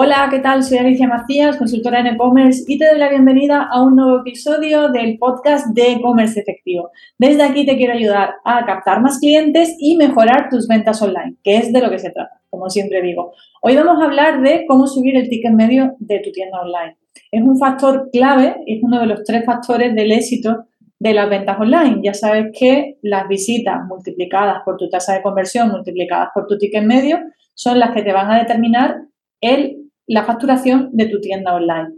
Hola, 0.00 0.28
¿qué 0.30 0.38
tal? 0.38 0.62
Soy 0.62 0.78
Alicia 0.78 1.08
Macías, 1.08 1.56
consultora 1.56 1.98
en 1.98 2.06
e-commerce 2.06 2.62
y 2.68 2.78
te 2.78 2.86
doy 2.86 3.00
la 3.00 3.08
bienvenida 3.08 3.64
a 3.68 3.82
un 3.82 3.96
nuevo 3.96 4.20
episodio 4.20 4.90
del 4.90 5.18
podcast 5.18 5.74
de 5.74 5.94
e-commerce 5.94 6.38
efectivo. 6.38 6.92
Desde 7.18 7.42
aquí 7.42 7.66
te 7.66 7.76
quiero 7.76 7.94
ayudar 7.94 8.34
a 8.44 8.64
captar 8.64 9.02
más 9.02 9.18
clientes 9.18 9.74
y 9.80 9.96
mejorar 9.96 10.50
tus 10.50 10.68
ventas 10.68 11.02
online, 11.02 11.34
que 11.42 11.56
es 11.56 11.72
de 11.72 11.80
lo 11.80 11.90
que 11.90 11.98
se 11.98 12.10
trata, 12.10 12.40
como 12.48 12.70
siempre 12.70 13.02
digo. 13.02 13.32
Hoy 13.60 13.74
vamos 13.74 14.00
a 14.00 14.04
hablar 14.04 14.40
de 14.40 14.66
cómo 14.68 14.86
subir 14.86 15.16
el 15.16 15.28
ticket 15.28 15.50
medio 15.50 15.96
de 15.98 16.20
tu 16.20 16.30
tienda 16.30 16.60
online. 16.60 16.96
Es 17.32 17.42
un 17.42 17.58
factor 17.58 18.08
clave, 18.12 18.54
es 18.66 18.80
uno 18.80 19.00
de 19.00 19.06
los 19.06 19.24
tres 19.24 19.44
factores 19.44 19.96
del 19.96 20.12
éxito 20.12 20.66
de 21.00 21.12
las 21.12 21.28
ventas 21.28 21.58
online. 21.58 22.02
Ya 22.04 22.14
sabes 22.14 22.52
que 22.56 22.98
las 23.02 23.26
visitas 23.26 23.78
multiplicadas 23.88 24.62
por 24.64 24.76
tu 24.76 24.88
tasa 24.88 25.14
de 25.14 25.22
conversión, 25.22 25.72
multiplicadas 25.72 26.28
por 26.32 26.46
tu 26.46 26.56
ticket 26.56 26.84
medio, 26.84 27.18
son 27.54 27.80
las 27.80 27.90
que 27.90 28.02
te 28.02 28.12
van 28.12 28.30
a 28.30 28.38
determinar 28.38 29.08
el, 29.40 29.77
la 30.08 30.24
facturación 30.24 30.90
de 30.92 31.06
tu 31.06 31.20
tienda 31.20 31.54
online. 31.54 31.94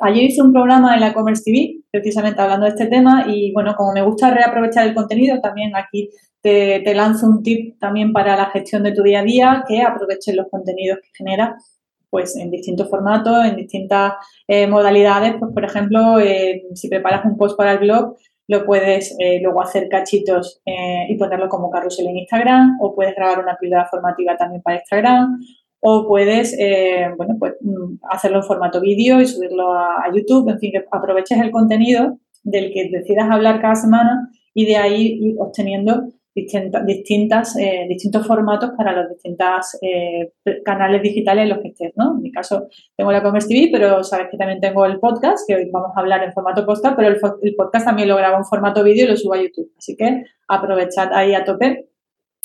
Ayer 0.00 0.24
hice 0.24 0.42
un 0.42 0.52
programa 0.52 0.94
en 0.94 1.00
la 1.00 1.12
Commerce 1.12 1.42
TV, 1.44 1.80
precisamente 1.90 2.40
hablando 2.40 2.66
de 2.66 2.70
este 2.70 2.86
tema, 2.86 3.24
y 3.26 3.52
bueno, 3.52 3.74
como 3.76 3.92
me 3.92 4.02
gusta 4.02 4.30
reaprovechar 4.30 4.86
el 4.86 4.94
contenido, 4.94 5.40
también 5.40 5.74
aquí 5.74 6.10
te, 6.40 6.94
lanzo 6.94 7.26
un 7.26 7.42
tip 7.42 7.78
también 7.78 8.12
para 8.12 8.36
la 8.36 8.46
gestión 8.46 8.82
de 8.82 8.92
tu 8.92 9.02
día 9.02 9.20
a 9.20 9.24
día, 9.24 9.64
que 9.66 9.82
aproveches 9.82 10.34
los 10.34 10.48
contenidos 10.50 10.98
que 11.02 11.10
genera 11.16 11.56
pues 12.10 12.36
en 12.36 12.50
distintos 12.50 12.90
formatos, 12.90 13.46
en 13.46 13.56
distintas 13.56 14.14
eh, 14.46 14.66
modalidades. 14.66 15.34
Pues, 15.38 15.50
por 15.54 15.64
ejemplo, 15.64 16.20
eh, 16.20 16.62
si 16.74 16.88
preparas 16.88 17.24
un 17.24 17.38
post 17.38 17.56
para 17.56 17.72
el 17.72 17.78
blog, 17.78 18.16
lo 18.48 18.66
puedes 18.66 19.16
eh, 19.18 19.40
luego 19.40 19.62
hacer 19.62 19.88
cachitos 19.88 20.60
y 21.08 21.14
ponerlo 21.16 21.48
como 21.48 21.70
carrusel 21.70 22.08
en 22.08 22.18
Instagram, 22.18 22.76
o 22.82 22.94
puedes 22.94 23.14
grabar 23.14 23.38
una 23.38 23.56
píldora 23.56 23.86
formativa 23.86 24.36
también 24.36 24.60
para 24.60 24.76
Instagram, 24.78 25.38
o 25.84 26.06
puedes, 26.06 26.56
eh, 26.60 27.08
bueno, 27.16 27.34
pues 27.40 27.54
mm, 27.60 27.96
hacerlo 28.08 28.38
en 28.38 28.44
formato 28.44 28.80
vídeo 28.80 29.20
y 29.20 29.26
subirlo 29.26 29.74
a, 29.74 30.04
YouTube, 30.14 30.48
en 30.48 30.58
fin, 30.60 30.70
que 30.70 30.84
aproveches 30.90 31.40
el 31.40 31.50
contenido 31.50 32.18
del 32.44 32.72
que 32.72 32.88
decidas 32.88 33.28
hablar 33.28 33.60
cada 33.60 33.74
semana 33.74 34.30
y 34.54 34.64
de 34.64 34.76
ahí 34.76 35.18
ir 35.20 35.34
obteniendo 35.40 36.04
eh, 36.34 37.86
distintos 37.88 38.26
formatos 38.26 38.70
para 38.76 38.92
los 38.92 39.10
distintos 39.10 39.76
eh, 39.82 40.32
canales 40.64 41.02
digitales 41.02 41.42
en 41.42 41.48
los 41.48 41.58
que 41.58 41.68
estés, 41.68 41.92
¿no? 41.96 42.14
En 42.14 42.22
mi 42.22 42.30
caso 42.30 42.68
tengo 42.96 43.10
la 43.10 43.22
Commerce 43.22 43.48
TV, 43.48 43.70
pero 43.72 44.04
sabes 44.04 44.28
que 44.30 44.36
también 44.36 44.60
tengo 44.60 44.86
el 44.86 45.00
podcast, 45.00 45.46
que 45.48 45.56
hoy 45.56 45.68
vamos 45.72 45.90
a 45.96 46.00
hablar 46.00 46.22
en 46.22 46.32
formato 46.32 46.64
podcast, 46.64 46.94
pero 46.94 47.08
el, 47.08 47.18
el 47.42 47.54
podcast 47.56 47.86
también 47.86 48.08
lo 48.08 48.16
grabo 48.16 48.36
en 48.36 48.44
formato 48.44 48.84
vídeo 48.84 49.06
y 49.06 49.08
lo 49.08 49.16
subo 49.16 49.34
a 49.34 49.42
YouTube. 49.42 49.72
Así 49.76 49.96
que 49.96 50.22
aprovechad 50.46 51.12
ahí 51.12 51.34
a 51.34 51.44
tope 51.44 51.88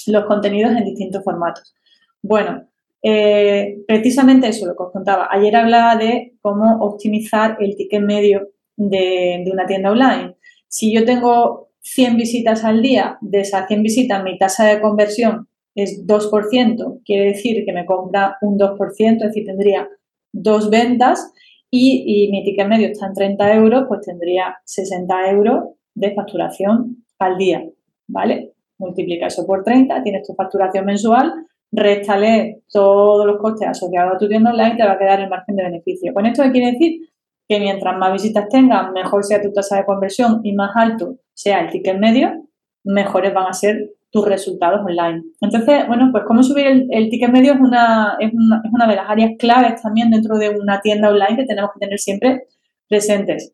los 0.07 0.25
contenidos 0.25 0.71
en 0.71 0.85
distintos 0.85 1.23
formatos. 1.23 1.75
Bueno, 2.23 2.67
eh, 3.01 3.79
precisamente 3.87 4.47
eso, 4.47 4.65
lo 4.65 4.75
que 4.75 4.83
os 4.83 4.91
contaba. 4.91 5.27
Ayer 5.31 5.55
hablaba 5.55 5.95
de 5.95 6.35
cómo 6.41 6.83
optimizar 6.83 7.57
el 7.59 7.75
ticket 7.75 8.01
medio 8.01 8.49
de, 8.75 9.43
una 9.51 9.65
tienda 9.65 9.91
online. 9.91 10.35
Si 10.67 10.93
yo 10.93 11.05
tengo 11.05 11.69
100 11.81 12.17
visitas 12.17 12.63
al 12.63 12.81
día, 12.81 13.17
de 13.21 13.41
esas 13.41 13.67
100 13.67 13.83
visitas 13.83 14.23
mi 14.23 14.37
tasa 14.37 14.65
de 14.65 14.81
conversión 14.81 15.47
es 15.75 16.05
2%, 16.05 17.01
quiere 17.05 17.25
decir 17.25 17.63
que 17.65 17.71
me 17.71 17.85
compra 17.85 18.37
un 18.41 18.57
2%, 18.57 18.77
es 18.99 19.19
decir, 19.19 19.45
tendría 19.45 19.87
dos 20.33 20.69
ventas 20.69 21.31
y, 21.69 22.03
y 22.05 22.31
mi 22.31 22.43
ticket 22.43 22.67
medio 22.67 22.87
está 22.87 23.07
en 23.07 23.13
30 23.13 23.55
euros, 23.55 23.85
pues 23.87 24.01
tendría 24.01 24.57
60 24.65 25.29
euros 25.29 25.65
de 25.93 26.13
facturación 26.13 27.05
al 27.19 27.37
día, 27.37 27.63
¿vale? 28.07 28.53
Multiplica 28.79 29.27
eso 29.27 29.45
por 29.45 29.63
30, 29.63 30.03
tienes 30.03 30.27
tu 30.27 30.33
facturación 30.33 30.85
mensual, 30.85 31.46
réstale 31.71 32.61
todos 32.71 33.25
los 33.25 33.37
costes 33.39 33.67
asociados 33.67 34.15
a 34.15 34.17
tu 34.17 34.27
tienda 34.27 34.51
online 34.51 34.75
te 34.75 34.85
va 34.85 34.93
a 34.93 34.97
quedar 34.97 35.19
el 35.19 35.29
margen 35.29 35.55
de 35.55 35.63
beneficio. 35.63 36.13
Con 36.13 36.25
esto, 36.25 36.43
¿qué 36.43 36.51
quiere 36.51 36.71
decir? 36.73 37.09
Que 37.47 37.59
mientras 37.59 37.97
más 37.97 38.13
visitas 38.13 38.47
tengas, 38.49 38.91
mejor 38.91 39.23
sea 39.23 39.41
tu 39.41 39.51
tasa 39.51 39.77
de 39.77 39.85
conversión 39.85 40.41
y 40.43 40.53
más 40.53 40.71
alto 40.75 41.17
sea 41.33 41.61
el 41.61 41.69
ticket 41.69 41.99
medio, 41.99 42.43
mejores 42.83 43.33
van 43.33 43.47
a 43.47 43.53
ser 43.53 43.91
tus 44.09 44.25
resultados 44.25 44.81
online. 44.85 45.23
Entonces, 45.41 45.87
bueno, 45.87 46.09
pues 46.11 46.23
cómo 46.25 46.41
subir 46.41 46.87
el, 46.89 47.09
ticket 47.09 47.29
medio 47.29 47.53
es 47.53 47.59
una, 47.59 48.15
es, 48.19 48.33
una, 48.33 48.61
es 48.63 48.71
una 48.73 48.87
de 48.87 48.95
las 48.95 49.09
áreas 49.09 49.31
claves 49.37 49.81
también 49.81 50.09
dentro 50.09 50.37
de 50.37 50.49
una 50.49 50.79
tienda 50.81 51.09
online 51.09 51.35
que 51.35 51.45
tenemos 51.45 51.71
que 51.73 51.79
tener 51.79 51.99
siempre 51.99 52.43
presentes. 52.87 53.53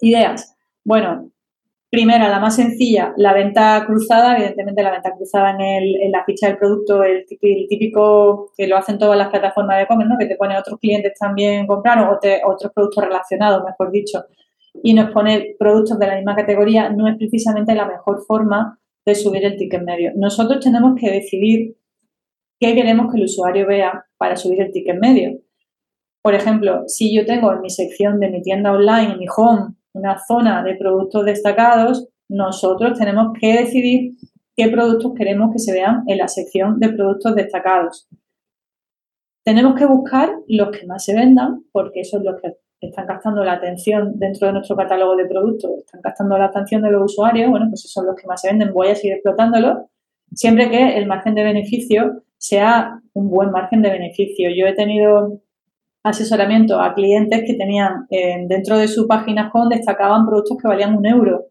Ideas. 0.00 0.56
Bueno, 0.84 1.30
Primera, 1.88 2.28
la 2.28 2.40
más 2.40 2.56
sencilla, 2.56 3.14
la 3.16 3.32
venta 3.32 3.84
cruzada, 3.86 4.36
evidentemente 4.36 4.82
la 4.82 4.90
venta 4.90 5.14
cruzada 5.16 5.50
en, 5.52 5.60
el, 5.60 5.96
en 6.02 6.10
la 6.10 6.24
ficha 6.24 6.48
del 6.48 6.58
producto, 6.58 7.04
el, 7.04 7.24
típico 7.26 8.50
que 8.56 8.66
lo 8.66 8.76
hacen 8.76 8.98
todas 8.98 9.16
las 9.16 9.28
plataformas 9.28 9.76
de 9.76 9.84
e-commerce, 9.84 10.12
¿no? 10.12 10.18
que 10.18 10.26
te 10.26 10.36
pone 10.36 10.58
otros 10.58 10.80
clientes 10.80 11.12
también 11.18 11.66
compraron 11.66 12.08
o 12.08 12.18
otros 12.48 12.72
productos 12.74 13.04
relacionados, 13.04 13.62
mejor 13.64 13.92
dicho, 13.92 14.24
y 14.82 14.94
nos 14.94 15.12
pone 15.12 15.54
productos 15.58 15.98
de 15.98 16.06
la 16.08 16.16
misma 16.16 16.34
categoría, 16.34 16.90
no 16.90 17.06
es 17.08 17.16
precisamente 17.16 17.74
la 17.74 17.86
mejor 17.86 18.24
forma 18.26 18.78
de 19.06 19.14
subir 19.14 19.44
el 19.44 19.56
ticket 19.56 19.82
medio. 19.82 20.10
Nosotros 20.16 20.58
tenemos 20.58 20.96
que 21.00 21.10
decidir 21.10 21.76
qué 22.58 22.74
queremos 22.74 23.12
que 23.12 23.18
el 23.18 23.24
usuario 23.24 23.66
vea 23.66 24.04
para 24.18 24.36
subir 24.36 24.60
el 24.60 24.72
ticket 24.72 24.98
medio. 24.98 25.38
Por 26.20 26.34
ejemplo, 26.34 26.82
si 26.88 27.14
yo 27.14 27.24
tengo 27.24 27.52
en 27.52 27.60
mi 27.60 27.70
sección 27.70 28.18
de 28.18 28.28
mi 28.28 28.42
tienda 28.42 28.72
online, 28.72 29.12
en 29.12 29.18
mi 29.20 29.26
home, 29.34 29.75
una 29.96 30.18
zona 30.18 30.62
de 30.62 30.74
productos 30.74 31.24
destacados, 31.24 32.08
nosotros 32.28 32.98
tenemos 32.98 33.32
que 33.38 33.54
decidir 33.54 34.12
qué 34.56 34.68
productos 34.68 35.12
queremos 35.16 35.52
que 35.52 35.58
se 35.58 35.72
vean 35.72 36.02
en 36.06 36.18
la 36.18 36.28
sección 36.28 36.78
de 36.78 36.90
productos 36.90 37.34
destacados. 37.34 38.08
Tenemos 39.44 39.74
que 39.78 39.86
buscar 39.86 40.30
los 40.48 40.70
que 40.70 40.86
más 40.86 41.04
se 41.04 41.14
vendan, 41.14 41.64
porque 41.72 42.00
esos 42.00 42.22
son 42.22 42.24
los 42.24 42.40
que 42.40 42.56
están 42.80 43.06
gastando 43.06 43.42
la 43.44 43.52
atención 43.52 44.18
dentro 44.18 44.48
de 44.48 44.54
nuestro 44.54 44.76
catálogo 44.76 45.16
de 45.16 45.26
productos, 45.26 45.70
están 45.78 46.00
gastando 46.02 46.36
la 46.36 46.46
atención 46.46 46.82
de 46.82 46.90
los 46.90 47.12
usuarios, 47.12 47.50
bueno, 47.50 47.66
pues 47.68 47.80
esos 47.80 47.92
son 47.92 48.06
los 48.06 48.16
que 48.16 48.26
más 48.26 48.40
se 48.40 48.48
venden, 48.48 48.72
voy 48.72 48.88
a 48.88 48.94
seguir 48.94 49.14
explotándolos, 49.14 49.78
siempre 50.34 50.68
que 50.68 50.98
el 50.98 51.06
margen 51.06 51.34
de 51.34 51.44
beneficio 51.44 52.22
sea 52.38 53.00
un 53.14 53.30
buen 53.30 53.50
margen 53.50 53.82
de 53.82 53.90
beneficio. 53.90 54.50
Yo 54.54 54.66
he 54.66 54.74
tenido 54.74 55.40
asesoramiento 56.06 56.80
a 56.80 56.94
clientes 56.94 57.42
que 57.44 57.54
tenían 57.54 58.06
eh, 58.10 58.46
dentro 58.48 58.78
de 58.78 58.86
su 58.86 59.08
página 59.08 59.50
home 59.52 59.76
destacaban 59.76 60.24
productos 60.24 60.56
que 60.62 60.68
valían 60.68 60.96
un 60.96 61.04
euro. 61.04 61.46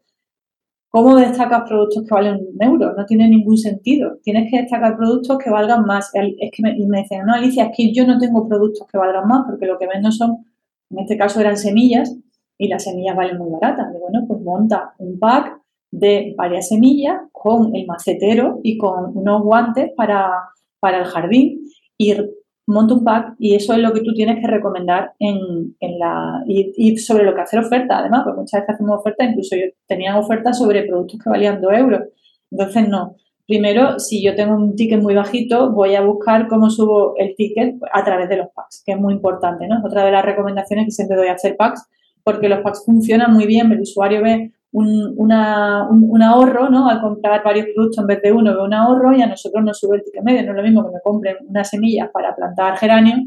¿Cómo 0.89 1.17
destacas 1.17 1.67
productos 1.67 2.05
que 2.07 2.13
valen 2.13 2.35
un 2.35 2.63
euro? 2.63 2.93
No 2.93 3.05
tiene 3.05 3.27
ningún 3.27 3.57
sentido. 3.57 4.17
Tienes 4.23 4.49
que 4.49 4.61
destacar 4.61 4.95
productos 4.95 5.37
que 5.39 5.49
valgan 5.49 5.83
más. 5.85 6.09
Es 6.13 6.51
que 6.51 6.63
me, 6.63 6.71
y 6.77 6.85
me 6.85 6.99
dicen, 6.99 7.25
no, 7.25 7.33
Alicia, 7.33 7.65
es 7.65 7.71
que 7.75 7.91
yo 7.91 8.07
no 8.07 8.17
tengo 8.17 8.47
productos 8.47 8.87
que 8.89 8.97
valgan 8.97 9.27
más 9.27 9.41
porque 9.45 9.65
lo 9.65 9.77
que 9.77 9.87
vendo 9.87 10.09
son, 10.13 10.45
en 10.89 10.99
este 10.99 11.17
caso 11.17 11.41
eran 11.41 11.57
semillas 11.57 12.15
y 12.57 12.69
las 12.69 12.85
semillas 12.85 13.17
valen 13.17 13.37
muy 13.37 13.51
baratas. 13.51 13.87
Y 13.93 13.99
bueno, 13.99 14.25
pues 14.25 14.39
monta 14.41 14.93
un 14.99 15.19
pack 15.19 15.59
de 15.91 16.33
varias 16.37 16.69
semillas 16.69 17.17
con 17.33 17.75
el 17.75 17.85
macetero 17.85 18.61
y 18.63 18.77
con 18.77 19.17
unos 19.17 19.43
guantes 19.43 19.91
para, 19.97 20.31
para 20.79 20.99
el 20.99 21.05
jardín 21.05 21.59
y 21.97 22.13
monta 22.67 22.93
un 22.95 23.03
pack 23.03 23.35
y 23.37 23.55
eso 23.55 23.73
es 23.73 23.79
lo 23.79 23.93
que 23.93 24.01
tú 24.01 24.13
tienes 24.13 24.39
que 24.39 24.47
recomendar 24.47 25.13
en, 25.19 25.75
en 25.79 25.99
la 25.99 26.43
y, 26.47 26.97
sobre 26.97 27.23
lo 27.23 27.35
que 27.35 27.41
hacer 27.41 27.59
oferta 27.59 27.99
además, 27.99 28.23
porque 28.23 28.41
muchas 28.41 28.61
veces 28.61 28.75
hacemos 28.75 28.99
ofertas, 28.99 29.29
incluso 29.29 29.55
yo 29.55 29.65
tenía 29.87 30.17
ofertas 30.17 30.57
sobre 30.57 30.83
productos 30.83 31.19
que 31.23 31.29
valían 31.29 31.61
2 31.61 31.73
euros. 31.73 32.01
Entonces, 32.51 32.87
no. 32.87 33.15
Primero, 33.47 33.99
si 33.99 34.23
yo 34.23 34.35
tengo 34.35 34.55
un 34.55 34.75
ticket 34.75 35.01
muy 35.01 35.13
bajito, 35.13 35.71
voy 35.71 35.93
a 35.93 36.01
buscar 36.01 36.47
cómo 36.47 36.71
subo 36.71 37.13
el 37.17 37.35
ticket 37.35 37.75
a 37.93 38.03
través 38.03 38.27
de 38.27 38.37
los 38.37 38.47
packs, 38.55 38.81
que 38.83 38.93
es 38.93 38.99
muy 38.99 39.13
importante, 39.13 39.67
¿no? 39.67 39.81
Otra 39.85 40.03
de 40.03 40.11
las 40.11 40.25
recomendaciones 40.25 40.85
que 40.85 40.91
siempre 40.91 41.15
doy 41.15 41.27
a 41.27 41.33
hacer 41.33 41.55
packs, 41.55 41.87
porque 42.23 42.49
los 42.49 42.61
packs 42.61 42.83
funcionan 42.83 43.33
muy 43.33 43.45
bien, 43.45 43.71
el 43.71 43.81
usuario 43.81 44.23
ve 44.23 44.51
un, 44.77 46.21
ahorro, 46.21 46.69
¿no? 46.69 46.89
Al 46.89 47.01
comprar 47.01 47.43
varios 47.43 47.67
productos 47.73 47.99
en 47.99 48.07
vez 48.07 48.21
de 48.21 48.31
uno, 48.31 48.53
ve 48.53 48.61
un 48.61 48.73
ahorro 48.73 49.13
y 49.13 49.21
a 49.21 49.27
nosotros 49.27 49.63
nos 49.63 49.79
sube 49.79 49.97
el 49.97 50.03
ticket 50.03 50.23
medio. 50.23 50.43
No 50.43 50.51
es 50.51 50.57
lo 50.57 50.63
mismo 50.63 50.85
que 50.85 50.93
me 50.93 51.01
compren 51.01 51.37
unas 51.47 51.69
semillas 51.69 52.09
para 52.11 52.35
plantar 52.35 52.77
geranios, 52.77 53.19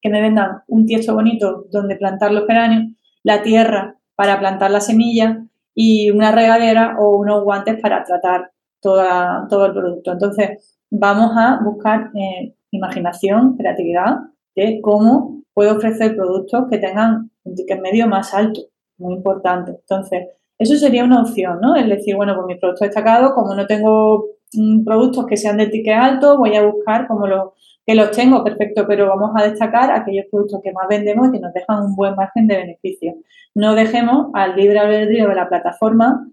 que 0.00 0.10
me 0.10 0.22
vendan 0.22 0.62
un 0.68 0.86
tiesto 0.86 1.14
bonito 1.14 1.66
donde 1.70 1.96
plantar 1.96 2.32
los 2.32 2.46
geranios, 2.46 2.92
la 3.22 3.42
tierra 3.42 3.96
para 4.14 4.38
plantar 4.38 4.70
la 4.70 4.80
semilla 4.80 5.44
y 5.74 6.10
una 6.10 6.30
regadera 6.30 6.96
o 6.98 7.16
unos 7.18 7.42
guantes 7.42 7.80
para 7.80 8.04
tratar 8.04 8.50
todo 8.80 9.66
el 9.66 9.72
producto. 9.72 10.12
Entonces, 10.12 10.78
vamos 10.90 11.32
a 11.36 11.60
buscar 11.62 12.10
eh, 12.14 12.54
imaginación, 12.70 13.56
creatividad 13.56 14.18
de 14.54 14.80
cómo 14.82 15.42
puedo 15.52 15.76
ofrecer 15.76 16.14
productos 16.14 16.66
que 16.70 16.78
tengan 16.78 17.30
un 17.42 17.54
ticket 17.54 17.80
medio 17.80 18.06
más 18.06 18.32
alto, 18.34 18.60
muy 18.98 19.14
importante. 19.14 19.72
Entonces, 19.72 20.28
eso 20.60 20.76
sería 20.76 21.04
una 21.04 21.22
opción, 21.22 21.58
¿no? 21.60 21.74
Es 21.74 21.88
decir, 21.88 22.14
bueno, 22.14 22.36
con 22.36 22.46
mis 22.46 22.58
productos 22.58 22.86
destacados, 22.86 23.32
como 23.32 23.54
no 23.54 23.66
tengo 23.66 24.26
mm, 24.52 24.84
productos 24.84 25.26
que 25.26 25.38
sean 25.38 25.56
de 25.56 25.68
ticket 25.68 25.94
alto, 25.94 26.36
voy 26.36 26.54
a 26.54 26.66
buscar 26.66 27.08
como 27.08 27.26
los 27.26 27.52
que 27.86 27.94
los 27.94 28.10
tengo, 28.10 28.44
perfecto, 28.44 28.84
pero 28.86 29.08
vamos 29.08 29.30
a 29.34 29.48
destacar 29.48 29.90
aquellos 29.90 30.26
productos 30.30 30.60
que 30.62 30.72
más 30.72 30.86
vendemos 30.86 31.28
y 31.28 31.32
que 31.32 31.40
nos 31.40 31.54
dejan 31.54 31.82
un 31.82 31.96
buen 31.96 32.14
margen 32.14 32.46
de 32.46 32.58
beneficio. 32.58 33.14
No 33.54 33.74
dejemos 33.74 34.26
al 34.34 34.54
libre 34.54 34.78
albedrío 34.78 35.28
de 35.28 35.34
la 35.34 35.48
plataforma 35.48 36.26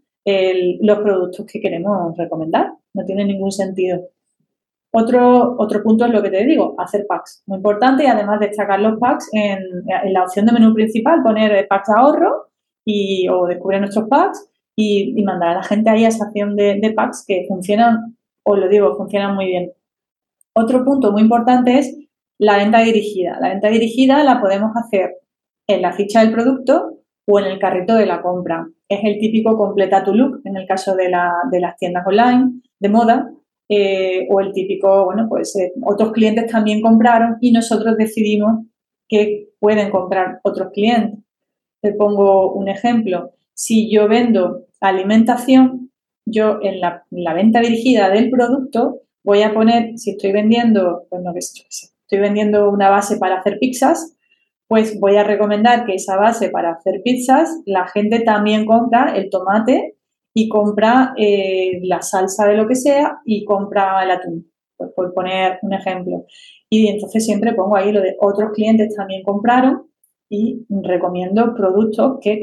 los 0.82 1.00
productos 1.00 1.46
que 1.46 1.62
queremos 1.62 2.18
recomendar. 2.18 2.74
No 2.94 3.06
tiene 3.06 3.24
ningún 3.24 3.54
sentido. 3.54 4.10
Otro, 4.92 5.56
otro 5.58 5.82
punto 5.82 6.06
es 6.06 6.12
lo 6.12 6.22
que 6.22 6.30
te 6.30 6.44
digo, 6.44 6.76
hacer 6.78 7.06
packs. 7.08 7.44
Muy 7.46 7.58
importante 7.58 8.04
y 8.04 8.08
además 8.08 8.42
destacar 8.42 8.82
los 8.82 9.00
packs 9.00 9.30
en, 9.32 9.60
la 10.12 10.24
opción 10.24 10.46
de 10.46 10.52
menú 10.52 10.74
principal, 10.74 11.24
poner 11.24 11.66
packs 11.70 11.90
ahorro 11.90 12.47
y, 12.88 13.28
o 13.28 13.46
descubrir 13.46 13.82
nuestros 13.82 14.08
packs 14.08 14.50
y, 14.76 15.22
mandar 15.24 15.50
a 15.50 15.56
la 15.56 15.64
gente 15.64 15.90
ahí 15.90 16.06
a 16.06 16.08
esa 16.08 16.26
acción 16.26 16.56
de, 16.56 16.80
de 16.82 16.92
packs 16.94 17.26
que 17.28 17.46
funcionan, 17.48 18.18
os 18.44 18.58
lo 18.58 18.70
digo, 18.70 18.96
funcionan 18.96 19.36
muy 19.36 19.48
bien. 19.48 19.74
Otro 20.56 20.86
punto 20.86 21.12
muy 21.12 21.22
importante 21.22 21.78
es 21.78 21.98
la 22.40 22.58
venta 22.58 22.80
dirigida. 22.80 23.38
La 23.42 23.50
venta 23.50 23.68
dirigida 23.68 24.24
la 24.24 24.40
podemos 24.40 24.72
hacer 24.76 25.18
en 25.68 25.82
la 25.82 25.92
ficha 25.92 26.22
del 26.22 26.32
producto 26.32 27.00
o 27.28 27.40
en 27.40 27.46
el 27.46 27.60
carrito 27.60 27.96
de 27.96 28.06
la 28.06 28.22
compra. 28.22 28.68
Es 28.88 29.02
el 29.04 29.20
típico 29.20 29.58
completa 29.58 30.04
tu 30.04 30.14
look 30.14 30.42
en 30.46 30.56
el 30.56 30.66
caso 30.66 30.96
de, 30.96 31.10
las 31.10 31.78
tiendas 31.78 32.08
online 32.08 32.62
de 32.80 32.90
moda 32.90 33.30
eh, 33.70 34.28
o 34.30 34.40
el 34.40 34.54
típico, 34.54 35.06
bueno, 35.06 35.28
pues 35.28 35.54
eh, 35.58 35.74
otros 35.84 36.14
clientes 36.14 36.50
también 36.50 36.82
compraron 36.82 37.36
y 37.42 37.52
nosotros 37.52 37.98
decidimos 37.98 38.66
que 39.10 39.50
pueden 39.60 39.90
comprar 39.90 40.40
otros 40.44 40.70
clientes. 40.72 41.20
Te 41.82 41.94
pongo 41.94 42.54
un 42.54 42.70
ejemplo. 42.70 43.32
Si 43.54 43.92
yo 43.92 44.08
vendo 44.08 44.66
alimentación, 44.80 45.92
yo 46.26 46.60
en 46.62 46.80
la, 46.80 47.04
venta 47.34 47.62
dirigida 47.62 48.10
del 48.10 48.30
producto 48.30 49.02
voy 49.24 49.42
a 49.42 49.54
poner, 49.54 49.98
si 49.98 50.12
estoy 50.12 50.32
vendiendo, 50.32 51.06
pues 51.10 51.22
no, 51.22 51.34
estoy 51.36 52.20
vendiendo 52.20 52.70
una 52.70 52.90
base 52.90 53.18
para 53.18 53.40
hacer 53.40 53.58
pizzas, 53.60 54.16
pues 54.68 55.00
voy 55.00 55.16
a 55.16 55.24
recomendar 55.24 55.86
que 55.86 55.96
esa 55.96 56.18
base 56.18 56.50
para 56.50 56.72
hacer 56.72 57.02
pizzas, 57.04 57.62
la 57.66 57.88
gente 57.88 58.20
también 58.20 58.66
compra 58.66 59.16
el 59.16 59.30
tomate 59.30 59.96
y 60.34 60.50
compra 60.50 61.14
eh, 61.18 61.80
la 61.84 62.02
salsa 62.02 62.46
de 62.48 62.58
lo 62.58 62.68
que 62.68 62.76
sea 62.76 63.20
y 63.26 63.46
compra 63.46 64.04
el 64.04 64.12
atún, 64.12 64.52
pues 64.76 64.92
por 64.96 65.14
poner 65.14 65.60
un 65.62 65.74
ejemplo. 65.74 66.26
Y 66.70 66.90
entonces 66.90 67.26
siempre 67.26 67.54
pongo 67.54 67.78
ahí 67.78 67.92
lo 67.92 68.02
de 68.02 68.16
otros 68.20 68.52
clientes 68.54 68.94
también 68.96 69.24
compraron 69.24 69.87
y 70.30 70.66
recomiendo 70.70 71.54
productos 71.56 72.18
que, 72.22 72.42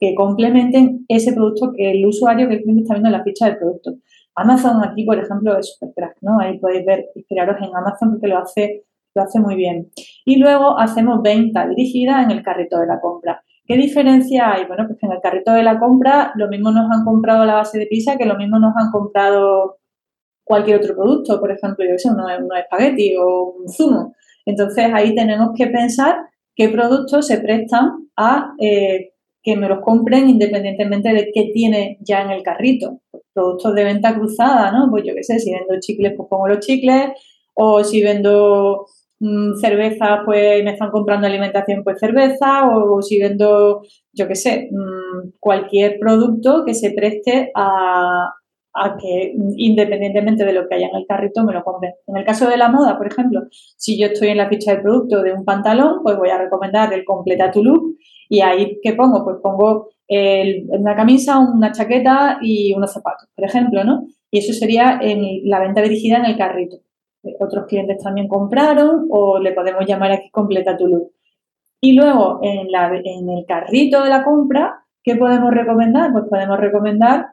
que 0.00 0.14
complementen 0.14 1.04
ese 1.08 1.32
producto 1.32 1.72
que 1.72 1.92
el 1.92 2.06
usuario, 2.06 2.48
que 2.48 2.56
está 2.56 2.94
viendo 2.94 3.08
en 3.08 3.12
la 3.12 3.24
ficha 3.24 3.46
del 3.46 3.58
producto. 3.58 3.94
Amazon 4.34 4.84
aquí, 4.84 5.04
por 5.04 5.18
ejemplo, 5.18 5.56
es 5.58 5.74
super 5.74 5.94
crack, 5.94 6.16
¿no? 6.20 6.40
Ahí 6.40 6.58
podéis 6.58 6.84
ver, 6.84 7.06
inspiraros 7.14 7.56
en 7.60 7.74
Amazon 7.74 8.10
porque 8.10 8.28
lo 8.28 8.38
hace 8.38 8.84
lo 9.14 9.22
hace 9.22 9.40
muy 9.40 9.54
bien. 9.54 9.90
Y 10.24 10.36
luego 10.36 10.78
hacemos 10.78 11.22
venta 11.22 11.66
dirigida 11.68 12.22
en 12.22 12.30
el 12.30 12.42
carrito 12.42 12.78
de 12.78 12.86
la 12.86 13.00
compra. 13.00 13.42
¿Qué 13.66 13.76
diferencia 13.76 14.52
hay? 14.52 14.66
Bueno, 14.66 14.84
pues 14.86 15.02
en 15.02 15.12
el 15.12 15.20
carrito 15.22 15.52
de 15.52 15.62
la 15.62 15.78
compra 15.78 16.32
lo 16.34 16.48
mismo 16.48 16.70
nos 16.70 16.90
han 16.90 17.04
comprado 17.04 17.44
la 17.44 17.54
base 17.54 17.78
de 17.78 17.86
pizza 17.86 18.16
que 18.16 18.26
lo 18.26 18.36
mismo 18.36 18.58
nos 18.58 18.74
han 18.76 18.90
comprado 18.90 19.78
cualquier 20.44 20.76
otro 20.76 20.94
producto, 20.94 21.40
por 21.40 21.50
ejemplo, 21.50 21.86
yo 21.86 21.96
sé, 21.96 22.10
un, 22.10 22.56
espagueti 22.56 23.16
o 23.16 23.54
un 23.58 23.68
zumo. 23.68 24.14
Entonces 24.44 24.90
ahí 24.92 25.14
tenemos 25.14 25.52
que 25.56 25.68
pensar 25.68 26.16
qué 26.54 26.68
productos 26.68 27.26
se 27.26 27.38
prestan 27.38 28.08
a 28.16 28.54
eh, 28.60 29.12
que 29.42 29.56
me 29.56 29.68
los 29.68 29.80
compren 29.80 30.28
independientemente 30.28 31.12
de 31.12 31.30
qué 31.32 31.50
tiene 31.52 31.98
ya 32.00 32.22
en 32.22 32.30
el 32.30 32.42
carrito. 32.42 33.00
productos 33.32 33.74
de 33.74 33.84
venta 33.84 34.14
cruzada, 34.14 34.70
¿no? 34.72 34.90
Pues 34.90 35.04
yo 35.04 35.14
qué 35.14 35.22
sé, 35.22 35.38
si 35.38 35.52
vendo 35.52 35.74
chicles, 35.80 36.14
pues 36.16 36.28
pongo 36.28 36.48
los 36.48 36.60
chicles, 36.60 37.10
o 37.54 37.82
si 37.84 38.02
vendo 38.02 38.86
Mm, 39.20 39.56
cerveza, 39.58 40.22
pues 40.24 40.62
me 40.64 40.72
están 40.72 40.90
comprando 40.90 41.26
alimentación, 41.26 41.82
pues 41.84 41.98
cerveza, 41.98 42.68
o, 42.68 43.00
si 43.00 43.18
vendo, 43.20 43.82
yo 44.12 44.28
qué 44.28 44.34
sé, 44.34 44.68
mm, 44.70 45.30
cualquier 45.40 45.98
producto 45.98 46.64
que 46.66 46.74
se 46.74 46.90
preste 46.90 47.50
a, 47.54 48.34
que 49.00 49.34
independientemente 49.56 50.44
de 50.44 50.52
lo 50.52 50.68
que 50.68 50.74
haya 50.74 50.88
en 50.88 50.96
el 50.96 51.06
carrito 51.06 51.44
me 51.44 51.52
lo 51.52 51.62
compren. 51.62 51.92
En 52.06 52.16
el 52.16 52.24
caso 52.24 52.48
de 52.48 52.56
la 52.56 52.68
moda, 52.68 52.96
por 52.98 53.06
ejemplo, 53.06 53.42
si 53.50 53.98
yo 53.98 54.06
estoy 54.06 54.28
en 54.28 54.38
la 54.38 54.48
ficha 54.48 54.74
de 54.74 54.82
producto 54.82 55.22
de 55.22 55.32
un 55.32 55.44
pantalón, 55.44 56.00
pues 56.02 56.16
voy 56.16 56.30
a 56.30 56.38
recomendar 56.38 56.92
el 56.92 57.04
completa 57.04 57.50
tu 57.50 57.62
look 57.62 57.96
y 58.28 58.40
ahí 58.40 58.78
¿qué 58.82 58.94
pongo? 58.94 59.24
Pues 59.24 59.36
pongo 59.42 59.88
una 60.08 60.94
camisa, 60.94 61.38
una 61.38 61.72
chaqueta 61.72 62.38
y 62.42 62.74
unos 62.74 62.92
zapatos, 62.92 63.28
por 63.34 63.44
ejemplo, 63.44 63.84
¿no? 63.84 64.06
Y 64.30 64.38
eso 64.38 64.52
sería 64.52 64.98
en 65.00 65.48
la 65.48 65.60
venta 65.60 65.80
dirigida 65.80 66.18
en 66.18 66.26
el 66.26 66.36
carrito 66.36 66.78
otros 67.40 67.66
clientes 67.66 68.02
también 68.02 68.28
compraron 68.28 69.06
o 69.10 69.38
le 69.38 69.52
podemos 69.52 69.86
llamar 69.86 70.12
aquí 70.12 70.30
completa 70.30 70.76
tu 70.76 70.86
look. 70.86 71.12
Y 71.80 71.92
luego 71.92 72.40
en, 72.42 72.68
en 72.68 73.28
el 73.30 73.44
carrito 73.46 74.02
de 74.02 74.10
la 74.10 74.24
compra, 74.24 74.84
¿qué 75.02 75.16
podemos 75.16 75.52
recomendar? 75.52 76.12
Pues 76.12 76.24
podemos 76.30 76.58
recomendar, 76.58 77.26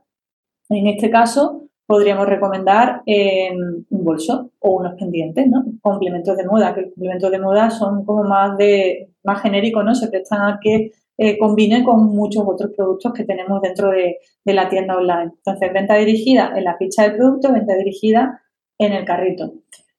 en 0.78 0.88
este 0.88 1.10
caso, 1.10 1.64
podríamos 1.86 2.26
recomendar 2.26 3.02
em, 3.06 3.84
un 3.90 4.04
bolso 4.04 4.52
o 4.60 4.78
unos 4.78 4.96
pendientes, 4.96 5.46
¿no? 5.48 5.66
Complementos 5.82 6.38
de 6.38 6.46
moda, 6.46 6.74
que 6.74 6.82
los 6.82 6.92
complementos 6.92 7.32
de 7.32 7.40
moda 7.40 7.70
son 7.70 8.06
como 8.06 8.24
más 8.24 8.58
de 8.58 9.10
más 9.24 9.42
genéricos, 9.42 9.84
¿no? 9.84 9.94
Se 9.94 10.08
prestan 10.08 10.42
a 10.42 10.60
que 10.62 10.92
eh, 11.18 11.38
combine 11.38 11.84
con 11.84 12.06
muchos 12.08 12.44
otros 12.48 12.72
productos 12.76 13.14
que 13.14 13.26
tenemos 13.26 13.62
dentro 13.62 13.92
de, 13.92 14.18
de, 14.46 14.54
la 14.54 14.70
tienda 14.70 14.98
online. 14.98 15.32
Entonces, 15.36 15.74
venta 15.74 15.96
dirigida 15.96 16.54
en 16.56 16.64
la 16.64 16.78
ficha 16.78 17.04
del 17.04 17.18
producto, 17.18 17.52
venta 17.52 17.76
dirigida 17.76 18.42
en 18.78 18.94
el 18.94 19.06
carrito. 19.06 19.54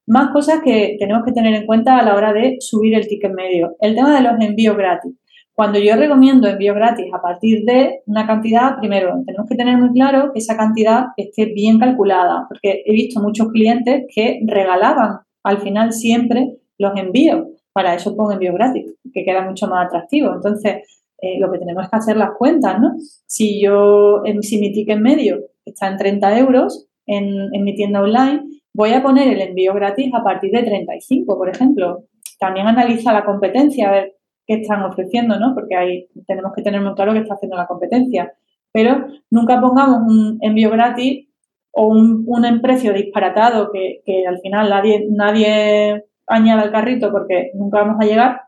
Más 0.06 0.32
cosas 0.32 0.62
que 0.64 0.96
tenemos 0.98 1.24
que 1.24 1.32
tener 1.32 1.54
en 1.54 1.66
cuenta 1.66 1.98
a 1.98 2.02
la 2.02 2.16
hora 2.16 2.32
de 2.32 2.56
subir 2.58 2.94
el 2.94 3.06
ticket 3.06 3.32
medio. 3.32 3.76
El 3.80 3.94
tema 3.94 4.16
de 4.16 4.22
los 4.22 4.40
envíos 4.40 4.76
gratis. 4.76 5.12
Cuando 5.54 5.78
yo 5.78 5.96
recomiendo 5.96 6.48
envío 6.48 6.74
gratis 6.74 7.12
a 7.12 7.20
partir 7.20 7.64
de 7.66 8.00
una 8.06 8.26
cantidad, 8.26 8.78
primero 8.78 9.22
tenemos 9.26 9.48
que 9.48 9.54
tener 9.54 9.76
muy 9.76 9.92
claro 9.92 10.32
que 10.32 10.38
esa 10.38 10.56
cantidad 10.56 11.06
esté 11.16 11.46
bien 11.46 11.78
calculada, 11.78 12.46
porque 12.48 12.82
he 12.86 12.92
visto 12.92 13.20
muchos 13.20 13.48
clientes 13.48 14.04
que 14.14 14.40
regalaban 14.46 15.18
al 15.44 15.58
final 15.58 15.92
siempre 15.92 16.56
los 16.78 16.96
envíos. 16.96 17.46
Para 17.74 17.94
eso 17.94 18.16
pongo 18.16 18.32
envío 18.32 18.54
gratis, 18.54 18.94
que 19.12 19.24
queda 19.24 19.42
mucho 19.42 19.66
más 19.66 19.86
atractivo. 19.86 20.32
Entonces, 20.34 20.76
eh, 21.20 21.38
lo 21.38 21.50
que 21.52 21.58
tenemos 21.58 21.88
que 21.88 21.96
hacer 21.96 22.16
las 22.16 22.30
cuentas, 22.36 22.80
¿no? 22.80 22.94
Si 23.26 23.62
yo, 23.62 24.22
si 24.40 24.58
mi 24.58 24.72
ticket 24.72 24.98
medio 24.98 25.38
está 25.64 25.88
en 25.88 25.98
30 25.98 26.38
euros 26.38 26.88
en, 27.06 27.54
en 27.54 27.64
mi 27.64 27.74
tienda 27.74 28.02
online, 28.02 28.42
voy 28.74 28.92
a 28.92 29.02
poner 29.02 29.28
el 29.28 29.40
envío 29.40 29.74
gratis 29.74 30.12
a 30.14 30.22
partir 30.22 30.50
de 30.50 30.62
35, 30.62 31.36
por 31.36 31.48
ejemplo. 31.48 32.04
También 32.38 32.66
analiza 32.66 33.12
la 33.12 33.24
competencia, 33.24 33.88
a 33.88 33.92
ver 33.92 34.16
están 34.54 34.82
ofreciendo, 34.82 35.38
¿no? 35.38 35.54
Porque 35.54 35.76
ahí 35.76 36.08
tenemos 36.26 36.52
que 36.54 36.62
tener 36.62 36.80
muy 36.80 36.94
claro 36.94 37.12
qué 37.12 37.20
está 37.20 37.34
haciendo 37.34 37.56
la 37.56 37.66
competencia. 37.66 38.32
Pero 38.72 39.06
nunca 39.30 39.60
pongamos 39.60 40.00
un 40.06 40.38
envío 40.40 40.70
gratis 40.70 41.28
o 41.72 41.88
un, 41.88 42.24
un 42.26 42.60
precio 42.60 42.92
disparatado 42.92 43.70
que, 43.72 44.02
al 44.26 44.38
final 44.40 44.70
nadie, 44.70 45.06
nadie 45.10 46.04
añade 46.26 46.62
al 46.62 46.72
carrito 46.72 47.10
porque 47.10 47.50
nunca 47.54 47.78
vamos 47.78 47.96
a 48.00 48.06
llegar 48.06 48.40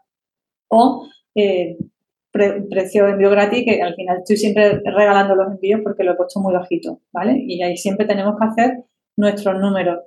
o 0.69 1.07
eh, 1.35 1.77
precio 2.33 3.05
de 3.05 3.13
envío 3.13 3.31
gratis 3.31 3.65
que 3.65 3.81
al 3.81 3.95
final 3.95 4.19
estoy 4.19 4.37
siempre 4.37 4.81
regalando 4.85 5.37
los 5.37 5.53
envíos 5.53 5.81
porque 5.83 6.03
lo 6.03 6.13
he 6.13 6.17
puesto 6.17 6.41
muy 6.41 6.53
bajito, 6.53 7.01
¿vale? 7.13 7.37
Y 7.39 7.63
ahí 7.63 7.77
siempre 7.77 8.07
tenemos 8.07 8.35
que 8.39 8.45
hacer 8.45 8.85
nuestros 9.17 9.61
números. 9.61 10.01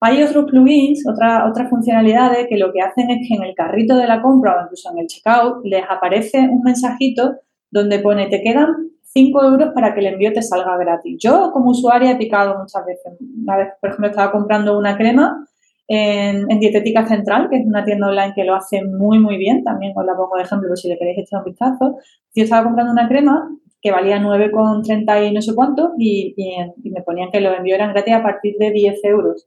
Hay 0.00 0.22
otros 0.22 0.44
plugins, 0.44 1.04
otras 1.08 1.68
funcionalidades 1.68 2.46
que 2.48 2.56
lo 2.56 2.72
que 2.72 2.80
hacen 2.80 3.10
es 3.10 3.26
que 3.26 3.34
en 3.34 3.42
el 3.42 3.54
carrito 3.54 3.96
de 3.96 4.06
la 4.06 4.22
compra 4.22 4.56
o 4.56 4.62
incluso 4.64 4.90
en 4.92 4.98
el 4.98 5.06
checkout 5.06 5.64
les 5.64 5.82
aparece 5.88 6.38
un 6.38 6.62
mensajito 6.62 7.36
donde 7.70 7.98
pone 7.98 8.28
te 8.28 8.40
quedan 8.40 8.68
5 9.02 9.44
euros 9.44 9.70
para 9.74 9.94
que 9.94 10.00
el 10.00 10.06
envío 10.06 10.32
te 10.32 10.42
salga 10.42 10.76
gratis. 10.76 11.16
Yo 11.18 11.50
como 11.52 11.70
usuaria 11.70 12.12
he 12.12 12.16
picado 12.16 12.58
muchas 12.58 12.84
veces. 12.86 13.14
Una 13.20 13.56
vez, 13.56 13.68
por 13.80 13.90
ejemplo, 13.90 14.08
estaba 14.08 14.30
comprando 14.30 14.78
una 14.78 14.96
crema 14.96 15.44
en, 15.88 16.46
Dietética 16.60 17.06
Central, 17.06 17.48
que 17.50 17.56
es 17.56 17.66
una 17.66 17.84
tienda 17.84 18.08
online 18.08 18.34
que 18.34 18.44
lo 18.44 18.54
hace 18.54 18.84
muy, 18.84 19.18
muy 19.18 19.36
bien. 19.36 19.64
También 19.64 19.92
os 19.96 20.04
la 20.04 20.14
pongo 20.14 20.36
de 20.36 20.42
ejemplo 20.42 20.76
si 20.76 20.88
le 20.88 20.98
queréis 20.98 21.18
echar 21.18 21.40
un 21.40 21.46
vistazo. 21.46 21.96
Yo 22.34 22.44
estaba 22.44 22.64
comprando 22.64 22.92
una 22.92 23.08
crema 23.08 23.48
que 23.80 23.90
valía 23.90 24.20
9,30 24.20 25.28
y 25.28 25.32
no 25.32 25.40
sé 25.40 25.54
cuánto 25.54 25.92
y, 25.98 26.34
y, 26.36 26.90
me 26.90 27.02
ponían 27.02 27.30
que 27.30 27.40
los 27.40 27.56
envíos 27.56 27.78
eran 27.78 27.92
gratis 27.92 28.14
a 28.14 28.22
partir 28.22 28.56
de 28.58 28.70
10 28.70 29.04
euros. 29.04 29.46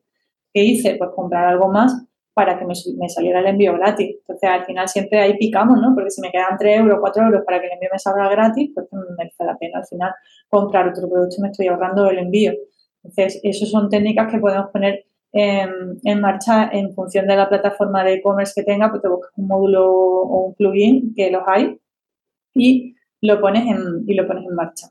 ¿Qué 0.53 0.63
hice? 0.63 0.95
Pues 0.95 1.11
comprar 1.15 1.45
algo 1.47 1.69
más 1.69 2.05
para 2.33 2.57
que 2.57 2.65
me, 2.65 3.09
saliera 3.09 3.39
el 3.39 3.47
envío 3.47 3.73
gratis. 3.73 4.15
Entonces, 4.19 4.49
al 4.49 4.65
final 4.65 4.87
siempre 4.87 5.19
ahí 5.19 5.37
picamos, 5.37 5.79
¿no? 5.81 5.93
Porque 5.93 6.09
si 6.09 6.21
me 6.21 6.31
quedan 6.31 6.57
3 6.57 6.79
euros, 6.79 6.99
4 7.01 7.23
euros 7.23 7.43
para 7.45 7.59
que 7.59 7.67
el 7.67 7.73
envío 7.73 7.89
me 7.91 7.99
salga 7.99 8.29
gratis, 8.29 8.71
pues 8.73 8.87
me 8.91 8.99
merece 9.17 9.43
la 9.43 9.57
pena 9.57 9.79
al 9.79 9.85
final 9.85 10.13
comprar 10.49 10.87
otro 10.87 11.09
producto 11.09 11.41
me 11.41 11.49
estoy 11.49 11.67
ahorrando 11.67 12.09
el 12.09 12.19
envío. 12.19 12.53
Entonces, 13.03 13.39
esas 13.43 13.69
son 13.69 13.89
técnicas 13.89 14.31
que 14.31 14.39
podemos 14.39 14.71
poner 14.71 15.05
en, 15.33 16.21
marcha 16.21 16.69
en 16.71 16.93
función 16.93 17.27
de 17.27 17.35
la 17.35 17.49
plataforma 17.49 18.03
de 18.03 18.15
e-commerce 18.15 18.53
que 18.55 18.63
tenga, 18.63 18.89
pues 18.89 19.01
te 19.01 19.07
buscas 19.07 19.31
un 19.37 19.47
módulo 19.47 19.89
o 19.91 20.47
un 20.47 20.55
plugin, 20.55 21.13
que 21.15 21.31
los 21.31 21.43
hay, 21.47 21.79
y 22.53 22.95
lo 23.21 23.39
pones 23.39 23.63
y 24.07 24.13
lo 24.13 24.27
pones 24.27 24.45
en 24.45 24.55
marcha. 24.55 24.87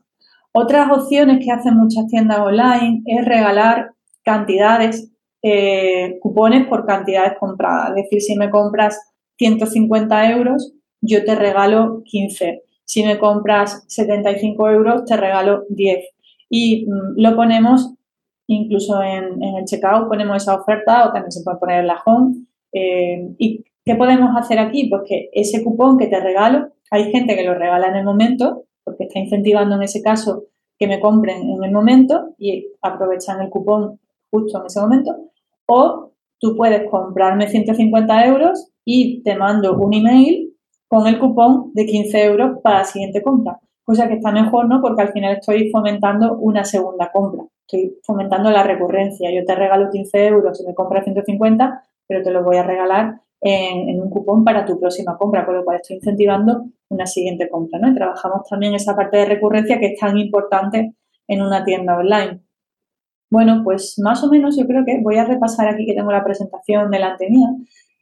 Otras 0.53 0.91
opciones 0.91 1.43
que 1.43 1.51
hacen 1.51 1.75
muchas 1.75 2.07
tiendas 2.07 2.39
online 2.39 3.03
es 3.05 3.25
regalar 3.25 3.91
cantidades 4.23 5.10
eh, 5.41 6.17
cupones 6.19 6.67
por 6.67 6.85
cantidades 6.85 7.33
compradas. 7.39 7.89
Es 7.89 8.03
decir, 8.03 8.21
si 8.21 8.35
me 8.35 8.49
compras 8.49 8.99
150 9.37 10.31
euros, 10.31 10.73
yo 11.01 11.23
te 11.23 11.35
regalo 11.35 12.03
15. 12.05 12.63
Si 12.85 13.03
me 13.03 13.17
compras 13.17 13.83
75 13.87 14.69
euros, 14.69 15.05
te 15.05 15.17
regalo 15.17 15.63
10. 15.69 16.05
Y 16.49 16.85
mm, 16.85 17.19
lo 17.21 17.35
ponemos 17.35 17.95
incluso 18.47 19.01
en, 19.01 19.41
el 19.41 19.65
checkout 19.65 20.07
ponemos 20.07 20.43
esa 20.43 20.55
oferta 20.55 21.07
o 21.07 21.13
también 21.13 21.31
se 21.31 21.43
puede 21.43 21.57
poner 21.57 21.79
en 21.79 21.87
la 21.87 22.01
home. 22.05 22.35
Eh, 22.73 23.33
¿Y 23.37 23.63
qué 23.85 23.95
podemos 23.95 24.35
hacer 24.37 24.59
aquí? 24.59 24.89
Pues 24.89 25.03
que 25.07 25.29
ese 25.33 25.63
cupón 25.63 25.97
que 25.97 26.07
te 26.07 26.19
regalo, 26.19 26.69
hay 26.89 27.11
gente 27.11 27.35
que 27.35 27.43
lo 27.43 27.53
regala 27.53 27.87
en 27.87 27.95
el 27.95 28.03
momento, 28.03 28.65
porque 28.83 29.05
está 29.05 29.19
incentivando 29.19 29.75
en 29.75 29.83
ese 29.83 30.01
caso 30.01 30.43
que 30.77 30.87
me 30.87 30.99
compren 30.99 31.49
en 31.49 31.63
el 31.63 31.71
momento 31.71 32.33
y 32.37 32.67
aprovechan 32.81 33.41
el 33.41 33.49
cupón 33.49 33.99
justo 34.29 34.59
en 34.59 34.65
ese 34.65 34.81
momento. 34.81 35.30
O 35.73 36.11
tú 36.37 36.57
puedes 36.57 36.89
comprarme 36.89 37.47
150 37.47 38.25
euros 38.25 38.73
y 38.83 39.23
te 39.23 39.35
mando 39.35 39.77
un 39.77 39.93
email 39.93 40.53
con 40.89 41.07
el 41.07 41.17
cupón 41.17 41.71
de 41.73 41.85
15 41.85 42.25
euros 42.25 42.59
para 42.61 42.79
la 42.79 42.83
siguiente 42.83 43.21
compra. 43.21 43.57
Cosa 43.85 44.09
que 44.09 44.15
está 44.15 44.33
mejor, 44.33 44.67
¿no? 44.67 44.81
Porque 44.81 45.03
al 45.03 45.13
final 45.13 45.37
estoy 45.37 45.69
fomentando 45.69 46.35
una 46.39 46.65
segunda 46.65 47.09
compra. 47.09 47.45
Estoy 47.65 47.97
fomentando 48.03 48.51
la 48.51 48.63
recurrencia. 48.63 49.31
Yo 49.31 49.45
te 49.45 49.55
regalo 49.55 49.89
15 49.89 50.27
euros 50.27 50.57
si 50.57 50.65
me 50.65 50.75
compras 50.75 51.05
150, 51.05 51.83
pero 52.05 52.21
te 52.21 52.31
lo 52.31 52.43
voy 52.43 52.57
a 52.57 52.63
regalar 52.63 53.21
en, 53.39 54.01
un 54.01 54.09
cupón 54.09 54.43
para 54.43 54.65
tu 54.65 54.77
próxima 54.77 55.17
compra, 55.17 55.45
con 55.45 55.55
lo 55.55 55.63
cual 55.63 55.77
estoy 55.77 55.95
incentivando 55.95 56.65
una 56.89 57.05
siguiente 57.05 57.47
compra, 57.47 57.79
¿no? 57.79 57.89
Y 57.89 57.95
trabajamos 57.95 58.41
también 58.49 58.75
esa 58.75 58.93
parte 58.93 59.15
de 59.15 59.25
recurrencia 59.25 59.79
que 59.79 59.93
es 59.93 59.99
tan 59.99 60.17
importante 60.17 60.95
en 61.29 61.41
una 61.41 61.63
tienda 61.63 61.97
online. 61.97 62.41
Bueno, 63.31 63.61
pues 63.63 63.95
más 63.97 64.23
o 64.23 64.29
menos 64.29 64.57
yo 64.57 64.67
creo 64.67 64.83
que 64.85 64.99
voy 65.01 65.17
a 65.17 65.25
repasar 65.25 65.67
aquí 65.69 65.85
que 65.85 65.93
tengo 65.93 66.11
la 66.11 66.23
presentación 66.23 66.91
delante 66.91 67.29
mía 67.29 67.47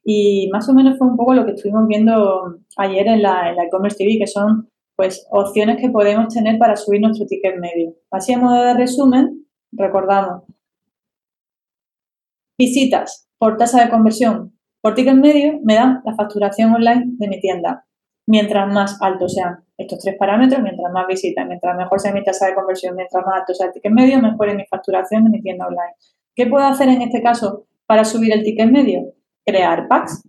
y 0.03 0.49
más 0.51 0.67
o 0.69 0.73
menos 0.73 0.97
fue 0.97 1.07
un 1.07 1.15
poco 1.15 1.35
lo 1.35 1.45
que 1.45 1.51
estuvimos 1.51 1.87
viendo 1.87 2.57
ayer 2.77 3.07
en 3.07 3.21
la 3.21 3.53
e-commerce 3.53 3.97
TV, 3.97 4.17
que 4.19 4.27
son 4.27 4.69
pues 4.95 5.27
opciones 5.31 5.77
que 5.79 5.89
podemos 5.89 6.33
tener 6.33 6.57
para 6.57 6.75
subir 6.75 6.99
nuestro 7.01 7.27
ticket 7.27 7.59
medio. 7.59 7.93
Así 8.11 8.33
a 8.33 8.39
modo 8.39 8.61
de 8.63 8.73
resumen, 8.73 9.45
recordamos, 9.71 10.43
visitas 12.57 13.29
por 13.37 13.55
tasa 13.55 13.83
de 13.83 13.89
conversión 13.89 14.59
por 14.81 14.95
ticket 14.95 15.15
medio 15.15 15.59
me 15.63 15.75
dan 15.75 16.01
la 16.05 16.15
facturación 16.15 16.73
online 16.73 17.03
de 17.17 17.27
mi 17.27 17.39
tienda. 17.39 17.85
Mientras 18.29 18.71
más 18.71 19.01
altos 19.01 19.33
sean 19.33 19.65
estos 19.75 19.97
tres 19.97 20.15
parámetros, 20.15 20.61
mientras 20.61 20.93
más 20.93 21.07
visitas, 21.07 21.47
mientras 21.47 21.75
mejor 21.75 21.99
sea 21.99 22.13
mi 22.13 22.23
tasa 22.23 22.45
de 22.45 22.53
conversión, 22.53 22.95
mientras 22.95 23.25
más 23.25 23.39
alto 23.39 23.55
sea 23.55 23.65
el 23.65 23.73
ticket 23.73 23.91
medio, 23.91 24.21
mejor 24.21 24.49
es 24.49 24.55
mi 24.55 24.67
facturación 24.67 25.23
de 25.23 25.31
mi 25.31 25.41
tienda 25.41 25.65
online. 25.65 25.95
¿Qué 26.35 26.45
puedo 26.45 26.63
hacer 26.63 26.89
en 26.89 27.01
este 27.01 27.23
caso 27.23 27.65
para 27.87 28.05
subir 28.05 28.31
el 28.31 28.43
ticket 28.43 28.69
medio? 28.69 29.15
Crear 29.43 29.87
packs, 29.87 30.21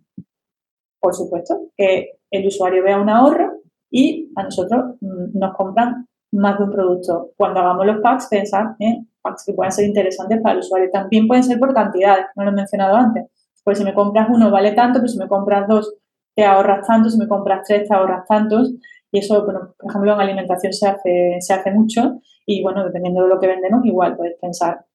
por 0.99 1.15
supuesto, 1.15 1.73
que 1.77 2.13
el 2.31 2.47
usuario 2.47 2.83
vea 2.83 2.99
un 2.99 3.11
ahorro 3.11 3.61
y 3.91 4.33
a 4.35 4.45
nosotros 4.45 4.97
mm, 5.03 5.39
nos 5.39 5.55
compran 5.55 6.07
más 6.33 6.57
de 6.57 6.65
un 6.65 6.71
producto. 6.71 7.33
Cuando 7.37 7.61
hagamos 7.61 7.85
los 7.85 8.01
packs, 8.01 8.29
pensar 8.31 8.77
en 8.79 9.11
packs 9.21 9.45
que 9.45 9.53
puedan 9.53 9.73
ser 9.73 9.85
interesantes 9.85 10.41
para 10.41 10.55
el 10.55 10.61
usuario. 10.61 10.89
También 10.91 11.29
pueden 11.29 11.45
ser 11.45 11.59
por 11.59 11.75
cantidades, 11.75 12.25
no 12.35 12.45
lo 12.45 12.51
he 12.51 12.55
mencionado 12.55 12.97
antes. 12.97 13.27
Pues 13.63 13.77
si 13.77 13.85
me 13.85 13.93
compras 13.93 14.29
uno 14.31 14.51
vale 14.51 14.73
tanto, 14.73 15.01
pero 15.01 15.09
si 15.09 15.19
me 15.19 15.29
compras 15.29 15.69
dos 15.69 15.97
te 16.41 16.47
ahorras 16.47 16.87
tanto, 16.87 17.11
si 17.11 17.19
me 17.19 17.29
compras 17.29 17.67
tres 17.67 17.87
te 17.87 17.95
ahorras 17.95 18.27
tantos. 18.27 18.73
Y 19.13 19.19
eso, 19.19 19.45
bueno, 19.45 19.75
por 19.79 19.91
ejemplo, 19.91 20.15
en 20.15 20.21
alimentación 20.21 20.73
se 20.73 20.89
hace, 20.89 21.37
se 21.41 21.53
hace 21.53 21.71
mucho 21.71 22.21
y 22.47 22.63
bueno, 22.63 22.83
dependiendo 22.83 23.25
de 23.25 23.29
lo 23.29 23.39
que 23.39 23.47
vendemos, 23.47 23.85
igual 23.85 24.17
puedes 24.17 24.39
pensar. 24.41 24.87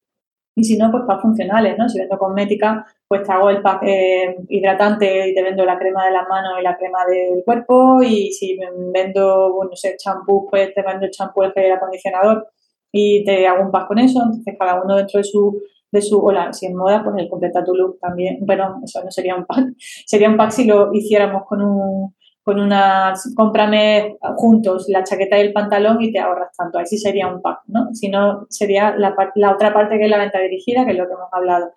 Y 0.55 0.63
si 0.63 0.77
no, 0.77 0.89
pues 0.89 1.03
packs 1.05 1.21
funcionales, 1.21 1.77
¿no? 1.77 1.87
Si 1.87 1.99
vendo 1.99 2.17
cosmética, 2.17 2.83
pues 3.07 3.21
te 3.23 3.31
hago 3.31 3.49
el 3.51 3.61
pack 3.61 3.83
eh, 3.83 4.37
hidratante 4.49 5.29
y 5.29 5.35
te 5.35 5.43
vendo 5.43 5.65
la 5.65 5.77
crema 5.77 6.05
de 6.05 6.13
las 6.13 6.27
manos 6.27 6.53
y 6.59 6.63
la 6.63 6.77
crema 6.77 7.05
del 7.05 7.43
cuerpo. 7.43 8.01
Y 8.01 8.31
si 8.31 8.57
vendo, 8.91 9.53
bueno, 9.53 9.71
no 9.71 9.75
sé, 9.75 9.97
champú, 9.97 10.47
pues 10.49 10.73
te 10.73 10.81
vendo 10.81 11.05
el 11.05 11.11
champú, 11.11 11.43
el 11.43 11.71
acondicionador 11.71 12.47
y 12.91 13.23
te 13.25 13.45
hago 13.45 13.63
un 13.63 13.71
pack 13.71 13.87
con 13.87 13.99
eso. 13.99 14.19
Entonces, 14.23 14.55
cada 14.57 14.81
uno 14.81 14.95
dentro 14.95 15.19
de 15.19 15.25
su 15.25 15.61
de 15.95 16.01
su, 16.01 16.19
hola, 16.19 16.53
si 16.53 16.67
en 16.67 16.75
moda, 16.75 17.03
pues 17.03 17.15
el 17.17 17.29
completa 17.29 17.63
tu 17.63 17.73
look 17.73 17.99
también, 17.99 18.37
bueno, 18.41 18.79
eso 18.83 19.03
no 19.03 19.09
sería 19.09 19.35
un 19.35 19.45
pack, 19.45 19.73
sería 20.05 20.29
un 20.29 20.37
pack 20.37 20.51
si 20.51 20.65
lo 20.65 20.93
hiciéramos 20.93 21.43
con 21.45 21.61
un, 21.61 22.15
con 22.43 22.59
una, 22.59 23.13
cómprame 23.35 24.17
juntos 24.35 24.85
la 24.89 25.03
chaqueta 25.03 25.37
y 25.37 25.41
el 25.41 25.53
pantalón 25.53 26.01
y 26.01 26.11
te 26.11 26.19
ahorras 26.19 26.55
tanto, 26.55 26.77
ahí 26.77 26.85
sí 26.85 26.97
sería 26.99 27.27
un 27.27 27.41
pack, 27.41 27.61
¿no? 27.67 27.93
Si 27.93 28.07
no, 28.07 28.45
sería 28.49 28.95
la, 28.95 29.15
la 29.33 29.53
otra 29.53 29.73
parte 29.73 29.97
que 29.97 30.05
es 30.05 30.11
la 30.11 30.19
venta 30.19 30.39
dirigida, 30.39 30.85
que 30.85 30.91
es 30.91 30.97
lo 30.97 31.07
que 31.07 31.13
hemos 31.13 31.29
hablado. 31.31 31.71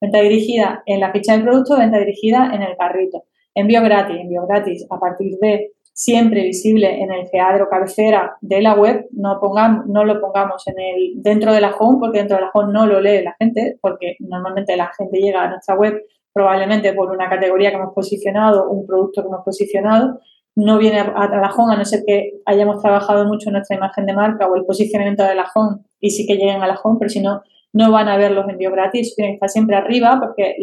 Venta 0.00 0.20
dirigida 0.20 0.82
en 0.86 1.00
la 1.00 1.12
ficha 1.12 1.34
del 1.34 1.44
producto, 1.44 1.76
venta 1.76 1.98
dirigida 1.98 2.50
en 2.52 2.62
el 2.62 2.76
carrito. 2.76 3.24
Envío 3.54 3.82
gratis, 3.82 4.16
envío 4.20 4.46
gratis 4.46 4.86
a 4.90 4.98
partir 4.98 5.36
de 5.40 5.72
siempre 5.98 6.44
visible 6.44 7.02
en 7.02 7.10
el 7.10 7.28
geadro 7.28 7.68
cabecera 7.68 8.36
de 8.40 8.62
la 8.62 8.74
web, 8.74 9.08
no, 9.10 9.40
no 9.88 10.04
lo 10.04 10.20
pongamos 10.20 10.64
en 10.68 10.78
el, 10.78 11.12
dentro 11.16 11.52
de 11.52 11.60
la 11.60 11.74
home, 11.74 11.98
porque 11.98 12.18
dentro 12.18 12.36
de 12.36 12.44
la 12.44 12.50
home 12.54 12.72
no 12.72 12.86
lo 12.86 13.00
lee 13.00 13.24
la 13.24 13.34
gente, 13.36 13.78
porque 13.82 14.14
normalmente 14.20 14.76
la 14.76 14.92
gente 14.96 15.18
llega 15.18 15.42
a 15.42 15.48
nuestra 15.50 15.74
web 15.74 16.00
probablemente 16.32 16.92
por 16.92 17.10
una 17.10 17.28
categoría 17.28 17.70
que 17.70 17.78
hemos 17.78 17.94
posicionado, 17.94 18.70
un 18.70 18.86
producto 18.86 19.22
que 19.22 19.26
hemos 19.26 19.44
posicionado, 19.44 20.20
no 20.54 20.78
viene 20.78 21.00
a, 21.00 21.28
la 21.28 21.52
home 21.52 21.74
a 21.74 21.78
no 21.78 21.84
ser 21.84 22.04
que 22.06 22.34
hayamos 22.46 22.80
trabajado 22.80 23.26
mucho 23.26 23.50
nuestra 23.50 23.76
imagen 23.76 24.06
de 24.06 24.12
marca 24.12 24.46
o 24.46 24.54
el 24.54 24.64
posicionamiento 24.64 25.24
de 25.24 25.34
la 25.34 25.50
home 25.52 25.78
y 25.98 26.10
sí 26.10 26.28
que 26.28 26.36
lleguen 26.36 26.62
a 26.62 26.68
la 26.68 26.78
home, 26.80 26.98
pero 27.00 27.08
si 27.08 27.20
no, 27.20 27.42
no 27.72 27.90
van 27.90 28.06
a 28.06 28.16
ver 28.16 28.30
los 28.30 28.48
envíos 28.48 28.72
gratis, 28.72 29.16
tienen 29.16 29.32
que 29.32 29.38
estar 29.38 29.50
siempre 29.50 29.74
arriba 29.74 30.20
porque 30.20 30.54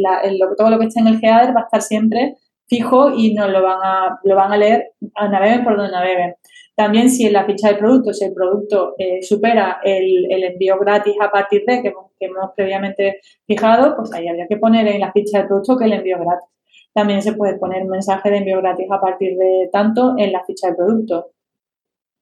todo 0.58 0.70
lo 0.70 0.80
que 0.80 0.86
está 0.86 1.02
en 1.02 1.08
el 1.08 1.20
header 1.22 1.54
va 1.54 1.60
a 1.60 1.66
estar 1.66 1.82
siempre 1.82 2.38
fijo 2.68 3.12
y 3.16 3.34
nos 3.34 3.50
lo 3.50 3.62
van 3.62 3.80
a, 3.84 4.20
lo 4.24 4.36
van 4.36 4.52
a 4.52 4.58
leer, 4.58 4.92
a 5.16 5.28
naveguen 5.28 5.64
por 5.64 5.78
donde 5.78 5.92
naveguen. 5.92 6.36
También 6.76 7.10
si 7.10 7.26
en 7.26 7.34
la 7.34 7.46
ficha 7.46 7.70
de 7.70 7.76
producto, 7.76 8.14
si 8.14 8.26
el 8.26 8.34
producto 8.34 8.96
eh, 8.98 9.22
supera 9.22 9.80
el, 9.84 10.44
envío 10.44 10.78
gratis 10.78 11.16
a 11.22 11.32
partir 11.32 11.64
de 11.66 11.82
que 11.82 11.94
hemos, 12.20 12.52
previamente 12.56 13.22
fijado, 13.48 13.96
pues 13.96 14.14
ahí 14.14 14.28
habría 14.28 14.48
que 14.48 14.58
poner 14.58 14.88
en 14.88 15.00
la 15.00 15.12
ficha 15.12 15.42
de 15.42 15.48
producto 15.48 15.78
que 15.78 15.86
el 15.86 15.94
envío 15.94 16.18
gratis. 16.20 16.50
También 16.94 17.22
se 17.22 17.34
puede 17.34 17.58
poner 17.58 17.84
un 17.84 17.90
mensaje 17.90 18.30
de 18.30 18.38
envío 18.38 18.62
gratis 18.62 18.88
a 18.92 19.00
partir 19.00 19.38
de 19.38 19.70
tanto 19.72 20.16
en 20.18 20.32
la 20.32 20.44
ficha 20.44 20.70
de 20.70 20.76
producto 20.76 21.32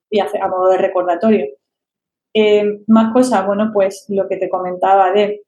y 0.10 0.20
a, 0.20 0.28
a 0.42 0.48
modo 0.48 0.70
de 0.70 0.78
recordatorio. 0.78 1.48
Eh, 2.36 2.82
más 2.88 3.14
cosas, 3.14 3.46
bueno, 3.46 3.72
pues 3.74 4.06
lo 4.10 4.28
que 4.28 4.38
te 4.38 4.50
comentaba 4.50 5.12
de 5.12 5.42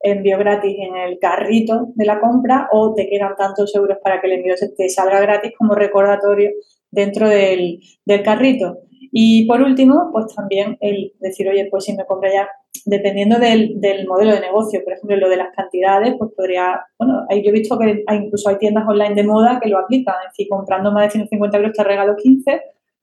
envío 0.00 0.38
gratis 0.38 0.76
en 0.78 0.96
el 0.96 1.18
carrito 1.18 1.88
de 1.94 2.04
la 2.04 2.20
compra 2.20 2.68
o 2.72 2.94
te 2.94 3.08
quedan 3.08 3.34
tantos 3.36 3.74
euros 3.74 3.98
para 4.02 4.20
que 4.20 4.26
el 4.26 4.34
envío 4.34 4.54
te 4.76 4.88
salga 4.88 5.20
gratis 5.20 5.52
como 5.56 5.74
recordatorio 5.74 6.50
dentro 6.90 7.28
del, 7.28 7.80
carrito. 8.24 8.78
Y 9.10 9.46
por 9.46 9.60
último, 9.62 10.10
pues 10.12 10.34
también 10.34 10.76
el 10.80 11.12
decir, 11.20 11.48
oye, 11.48 11.68
pues 11.70 11.84
si 11.84 11.94
me 11.94 12.06
compro 12.06 12.30
ya, 12.32 12.48
dependiendo 12.86 13.38
del, 13.38 13.78
modelo 14.08 14.32
de 14.32 14.40
negocio, 14.40 14.80
por 14.84 14.94
ejemplo, 14.94 15.16
lo 15.16 15.28
de 15.28 15.36
las 15.36 15.54
cantidades, 15.54 16.14
pues 16.18 16.30
podría, 16.36 16.80
bueno, 16.98 17.26
yo 17.30 17.50
he 17.50 17.52
visto 17.52 17.78
que 17.78 18.04
hay, 18.06 18.16
incluso 18.18 18.48
hay 18.48 18.56
tiendas 18.56 18.84
online 18.88 19.14
de 19.14 19.24
moda 19.24 19.60
que 19.62 19.68
lo 19.68 19.78
aplican, 19.78 20.14
es 20.24 20.32
decir, 20.32 20.46
comprando 20.48 20.92
más 20.92 21.04
de 21.04 21.10
150 21.10 21.56
euros 21.56 21.72
te 21.72 21.84
regalo 21.84 22.16
15, 22.16 22.60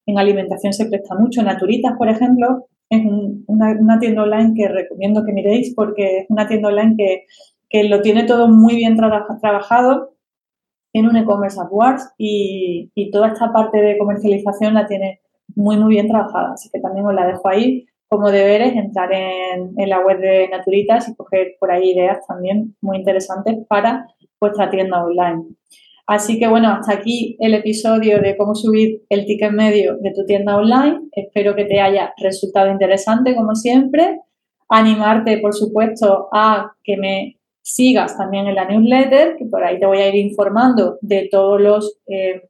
en 0.09 0.17
alimentación 0.17 0.73
se 0.73 0.87
presta 0.87 1.15
mucho, 1.15 1.43
Naturitas, 1.43 1.93
por 1.97 2.09
ejemplo, 2.09 2.67
es 2.89 3.01
una, 3.45 3.99
tienda 3.99 4.23
online 4.23 4.53
que 4.55 4.67
recomiendo 4.67 5.23
que 5.23 5.31
miréis 5.31 5.73
porque 5.75 6.19
es 6.19 6.25
una 6.29 6.47
tienda 6.47 6.69
online 6.69 6.95
que, 6.97 7.83
lo 7.87 8.01
tiene 8.01 8.23
todo 8.23 8.47
muy 8.49 8.75
bien 8.75 8.97
trabajado 8.97 10.15
en 10.93 11.05
un 11.07 11.15
e-commerce 11.17 11.59
AdWords 11.59 12.13
y, 12.17 12.91
y 12.95 13.11
toda 13.11 13.27
esta 13.27 13.53
parte 13.53 13.79
de 13.79 13.97
comercialización 13.99 14.73
la 14.73 14.87
tiene 14.87 15.21
muy, 15.55 15.77
muy 15.77 15.91
bien 15.91 16.07
trabajada. 16.07 16.53
Así 16.53 16.69
que 16.73 16.79
también 16.79 17.05
os 17.05 17.13
la 17.13 17.27
dejo 17.27 17.47
ahí 17.47 17.85
como 18.07 18.31
deberes, 18.31 18.75
entrar 18.75 19.13
en, 19.13 19.73
en 19.77 19.89
la 19.89 19.99
web 19.99 20.19
de 20.19 20.49
Naturitas 20.49 21.07
y 21.07 21.15
coger 21.15 21.57
por 21.59 21.69
ahí 21.69 21.91
ideas 21.91 22.25
también 22.25 22.75
muy 22.81 22.97
interesantes 22.97 23.55
para 23.67 24.07
vuestra 24.39 24.71
tienda 24.71 25.03
online. 25.03 25.55
Así 26.09 26.39
que 26.39 26.47
bueno, 26.47 26.69
hasta 26.69 26.93
aquí 26.93 27.37
el 27.39 27.53
episodio 27.53 28.19
de 28.19 28.35
cómo 28.35 28.55
subir 28.55 29.03
el 29.09 29.27
ticket 29.27 29.51
medio 29.51 29.95
de 29.97 30.11
tu 30.11 30.25
tienda 30.25 30.57
online. 30.57 31.01
Espero 31.11 31.55
que 31.55 31.65
te 31.65 31.79
haya 31.79 32.15
resultado 32.17 32.71
interesante 32.71 33.35
como 33.35 33.53
siempre. 33.53 34.19
Animarte, 34.69 35.37
por 35.37 35.53
supuesto, 35.53 36.27
a 36.33 36.71
que 36.83 36.97
me 36.97 37.37
sigas 37.61 38.17
también 38.17 38.47
en 38.47 38.55
la 38.55 38.65
newsletter, 38.65 39.35
que 39.37 39.45
por 39.45 39.63
ahí 39.63 39.79
te 39.79 39.85
voy 39.85 39.99
a 39.99 40.09
ir 40.09 40.15
informando 40.15 40.97
de 41.01 41.29
todos 41.29 41.61
los 41.61 41.99
eh, 42.07 42.41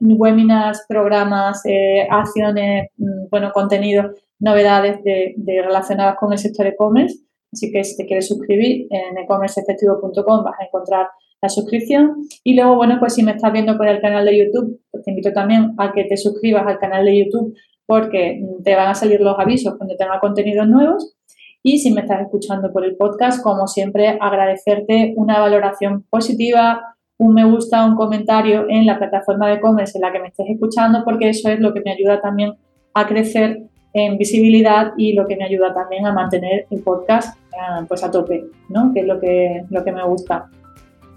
webinars, 0.00 0.84
programas, 0.88 1.64
eh, 1.66 2.08
acciones, 2.10 2.88
mm, 2.96 3.28
bueno, 3.30 3.52
contenidos, 3.52 4.06
novedades 4.40 5.04
de, 5.04 5.62
relacionadas 5.62 6.16
con 6.16 6.32
el 6.32 6.38
sector 6.38 6.66
e-commerce. 6.66 7.14
Así 7.52 7.70
que 7.70 7.84
si 7.84 7.96
te 7.96 8.06
quieres 8.06 8.26
suscribir 8.26 8.88
en 8.90 9.18
ecommerceefectivo.com 9.18 10.42
vas 10.42 10.54
a 10.58 10.64
encontrar 10.64 11.06
la 11.42 11.48
suscripción. 11.48 12.14
Y 12.44 12.54
luego, 12.54 12.76
bueno, 12.76 12.96
pues 13.00 13.14
si 13.14 13.22
me 13.22 13.32
estás 13.32 13.52
viendo 13.52 13.76
por 13.76 13.88
el 13.88 14.00
canal 14.00 14.24
de 14.24 14.38
YouTube, 14.38 14.80
pues 14.90 15.04
te 15.04 15.10
invito 15.10 15.32
también 15.32 15.74
a 15.76 15.92
que 15.92 16.04
te 16.04 16.16
suscribas 16.16 16.66
al 16.66 16.78
canal 16.78 17.04
de 17.04 17.18
YouTube 17.18 17.54
porque 17.84 18.40
te 18.64 18.74
van 18.76 18.88
a 18.88 18.94
salir 18.94 19.20
los 19.20 19.38
avisos 19.38 19.76
cuando 19.76 19.96
tenga 19.96 20.20
contenidos 20.20 20.68
nuevos. 20.68 21.16
Y 21.64 21.78
si 21.78 21.90
me 21.90 22.00
estás 22.00 22.22
escuchando 22.22 22.72
por 22.72 22.84
el 22.84 22.96
podcast, 22.96 23.42
como 23.42 23.66
siempre, 23.66 24.16
agradecerte 24.20 25.14
una 25.16 25.40
valoración 25.40 26.04
positiva, 26.08 26.96
un 27.18 27.34
me 27.34 27.44
gusta, 27.44 27.84
un 27.84 27.96
comentario 27.96 28.66
en 28.68 28.86
la 28.86 28.98
plataforma 28.98 29.48
de 29.48 29.54
e-commerce 29.54 29.98
en 29.98 30.02
la 30.02 30.12
que 30.12 30.20
me 30.20 30.28
estés 30.28 30.46
escuchando, 30.48 31.02
porque 31.04 31.28
eso 31.28 31.48
es 31.50 31.60
lo 31.60 31.72
que 31.72 31.82
me 31.84 31.92
ayuda 31.92 32.20
también 32.20 32.54
a 32.94 33.06
crecer 33.06 33.62
en 33.92 34.16
visibilidad 34.16 34.92
y 34.96 35.12
lo 35.12 35.26
que 35.26 35.36
me 35.36 35.44
ayuda 35.44 35.74
también 35.74 36.06
a 36.06 36.12
mantener 36.12 36.66
el 36.70 36.82
podcast 36.82 37.36
eh, 37.52 37.84
pues 37.86 38.02
a 38.02 38.10
tope, 38.10 38.44
¿no? 38.68 38.92
que 38.92 39.00
es 39.00 39.06
lo 39.06 39.20
que, 39.20 39.64
lo 39.70 39.84
que 39.84 39.92
me 39.92 40.04
gusta. 40.04 40.48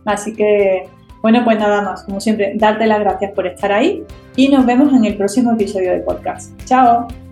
Así 0.05 0.33
que, 0.33 0.88
bueno, 1.21 1.43
pues 1.43 1.59
nada 1.59 1.81
más, 1.81 2.03
como 2.03 2.21
siempre, 2.21 2.53
darte 2.55 2.85
las 2.85 3.00
gracias 3.00 3.31
por 3.33 3.47
estar 3.47 3.71
ahí 3.71 4.03
y 4.35 4.47
nos 4.50 4.65
vemos 4.65 4.93
en 4.93 5.05
el 5.05 5.17
próximo 5.17 5.51
episodio 5.51 5.91
del 5.91 6.03
podcast. 6.03 6.51
¡Chao! 6.65 7.25